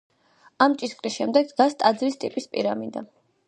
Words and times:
ამ 0.65 0.75
ჭიშკრის 0.83 1.15
შემდეგ 1.19 1.53
დგას 1.53 1.77
ტაძრის 1.85 2.21
ტიპის 2.25 2.51
პირამიდა. 2.57 3.09